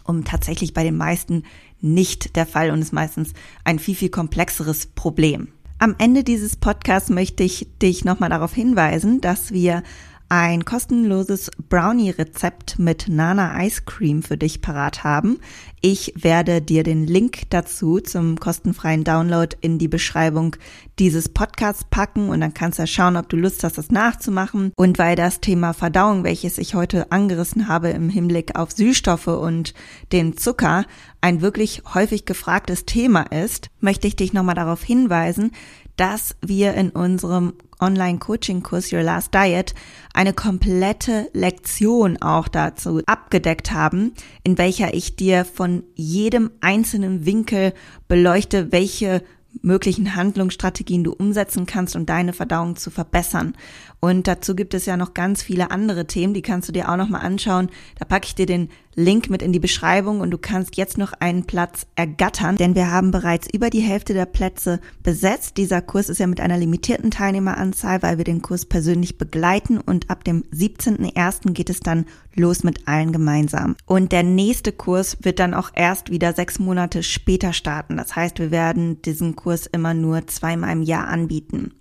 und 0.05 0.27
tatsächlich 0.27 0.75
bei 0.75 0.83
den 0.83 0.97
meisten 0.97 1.45
nicht 1.81 2.37
der 2.37 2.47
Fall 2.47 2.71
und 2.71 2.81
ist 2.81 2.93
meistens 2.93 3.33
ein 3.65 3.79
viel, 3.79 3.95
viel 3.95 4.11
komplexeres 4.11 4.87
Problem. 4.87 5.49
Am 5.79 5.95
Ende 5.99 6.25
dieses 6.25 6.57
Podcasts 6.57 7.09
möchte 7.09 7.43
ich 7.43 7.67
dich 7.81 8.05
nochmal 8.05 8.29
darauf 8.29 8.53
hinweisen, 8.53 9.21
dass 9.23 9.51
wir 9.51 9.83
ein 10.31 10.65
kostenloses 10.65 11.51
Brownie-Rezept 11.69 12.79
mit 12.79 13.09
Nana 13.09 13.65
Ice 13.65 13.83
Cream 13.85 14.23
für 14.23 14.37
dich 14.37 14.63
parat 14.63 15.03
haben. 15.03 15.41
Ich 15.81 16.15
werde 16.17 16.63
dir 16.63 16.85
den 16.85 17.05
Link 17.05 17.51
dazu 17.51 17.99
zum 17.99 18.39
kostenfreien 18.39 19.03
Download 19.03 19.57
in 19.61 19.79
die 19.79 19.89
Beschreibung 19.89 20.55
dieses 21.01 21.29
Podcasts 21.29 21.85
packen 21.91 22.29
und 22.29 22.41
dann 22.41 22.55
kannst 22.55 22.79
du 22.79 22.87
schauen, 22.87 23.17
ob 23.17 23.29
du 23.29 23.37
Lust 23.37 23.65
hast, 23.65 23.77
das 23.77 23.91
nachzumachen. 23.91 24.73
Und 24.77 24.99
weil 24.99 25.17
das 25.17 25.41
Thema 25.41 25.73
Verdauung, 25.73 26.23
welches 26.23 26.59
ich 26.59 26.77
heute 26.77 27.11
angerissen 27.11 27.67
habe 27.67 27.89
im 27.89 28.09
Hinblick 28.09 28.57
auf 28.57 28.71
Süßstoffe 28.71 29.27
und 29.27 29.75
den 30.13 30.37
Zucker, 30.37 30.85
ein 31.21 31.41
wirklich 31.41 31.83
häufig 31.93 32.25
gefragtes 32.25 32.87
Thema 32.87 33.23
ist, 33.23 33.69
möchte 33.81 34.07
ich 34.07 34.15
dich 34.15 34.33
nochmal 34.33 34.55
darauf 34.55 34.85
hinweisen, 34.85 35.51
dass 35.97 36.37
wir 36.41 36.75
in 36.75 36.91
unserem 36.91 37.55
Online-Coaching-Kurs 37.81 38.93
Your 38.93 39.03
Last 39.03 39.35
Diet 39.35 39.75
eine 40.15 40.33
komplette 40.33 41.31
Lektion 41.33 42.21
auch 42.21 42.49
dazu 42.49 43.01
abgedeckt 43.07 43.73
haben, 43.73 44.13
in 44.45 44.59
welcher 44.59 44.95
ich 44.95 45.17
dir 45.17 45.45
von 45.45 45.85
jedem 45.95 46.51
einzelnen 46.61 47.27
Winkel 47.27 47.73
beleuchte, 48.09 48.73
welche 48.73 49.23
möglichen 49.63 50.15
Handlungsstrategien 50.15 51.05
du 51.05 51.13
umsetzen 51.13 51.67
kannst, 51.67 51.97
um 51.97 52.07
deine 52.07 52.33
Verdauung 52.33 52.77
zu 52.77 52.91
verbessern. 52.91 53.55
Und 54.01 54.27
dazu 54.27 54.55
gibt 54.57 54.73
es 54.73 54.87
ja 54.87 54.97
noch 54.97 55.13
ganz 55.13 55.43
viele 55.43 55.71
andere 55.71 56.07
Themen, 56.07 56.33
die 56.33 56.43
kannst 56.43 56.69
du 56.69 56.73
dir 56.73 56.91
auch 56.91 56.97
noch 56.97 57.11
mal 57.11 57.19
anschauen. 57.19 57.69
Da 57.99 58.07
packe 58.07 58.27
ich 58.27 58.35
dir 58.35 58.47
den 58.47 58.71
Link 58.95 59.31
mit 59.31 59.43
in 59.43 59.53
die 59.53 59.61
Beschreibung 59.61 60.21
und 60.21 60.31
du 60.31 60.39
kannst 60.39 60.77
jetzt 60.77 60.99
noch 60.99 61.13
einen 61.13 61.45
Platz 61.45 61.87
ergattern, 61.97 62.57
denn 62.57 62.75
wir 62.75 62.91
haben 62.91 63.11
bereits 63.11 63.47
über 63.53 63.71
die 63.71 63.81
Hälfte 63.81 64.15
der 64.15 64.27
Plätze 64.27 64.81
besetzt. 65.03 65.59
Dieser 65.59 65.83
Kurs 65.83 66.09
ist 66.09 66.19
ja 66.19 66.27
mit 66.27 66.41
einer 66.41 66.59
limitierten 66.59 67.11
Teilnehmeranzahl, 67.11 68.03
weil 68.03 68.17
wir 68.17 68.25
den 68.25 68.43
Kurs 68.43 68.65
persönlich 68.65 69.19
begleiten 69.19 69.79
und 69.79 70.11
ab 70.11 70.25
dem 70.25 70.45
17.01. 70.45 71.53
geht 71.53 71.71
es 71.71 71.81
dann 71.81 72.07
los 72.35 72.65
mit 72.65 72.89
allen 72.89 73.13
gemeinsam. 73.13 73.77
Und 73.87 74.13
der 74.13 74.23
nächste 74.23 74.73
Kurs 74.73 75.19
wird 75.23 75.39
dann 75.39 75.55
auch 75.55 75.71
erst 75.75 76.11
wieder 76.11 76.33
sechs 76.33 76.59
Monate 76.59 77.03
später 77.03 77.53
starten. 77.53 77.97
Das 77.99 78.17
heißt, 78.17 78.39
wir 78.39 78.51
werden 78.51 79.03
diesen 79.03 79.37
Kurs 79.37 79.67
immer 79.67 79.95
nur 79.95 80.27
zweimal 80.27 80.73
im 80.73 80.83
Jahr 80.83 81.07
anbieten. 81.09 81.75